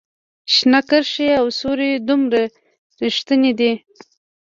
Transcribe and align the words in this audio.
شنه 0.53 0.79
کرښې 0.89 1.29
او 1.39 1.45
سورې 1.59 1.91
دومره 2.07 2.41
ریښتیني 3.01 3.51
دي 3.59 3.71